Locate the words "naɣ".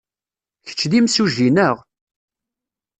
1.49-1.75